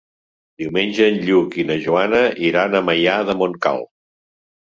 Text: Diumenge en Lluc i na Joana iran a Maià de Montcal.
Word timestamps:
Diumenge 0.61 1.09
en 1.09 1.19
Lluc 1.27 1.57
i 1.63 1.65
na 1.71 1.77
Joana 1.83 2.21
iran 2.47 2.79
a 2.79 2.81
Maià 2.87 3.19
de 3.29 3.37
Montcal. 3.43 3.85